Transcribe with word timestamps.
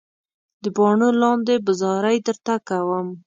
د 0.63 0.65
باڼو 0.75 1.09
لاندې 1.21 1.55
به 1.65 1.71
زارۍ 1.81 2.17
درته 2.27 2.53
کوم. 2.67 3.07